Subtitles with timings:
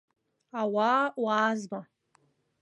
[0.61, 1.79] Ауаа уаазма!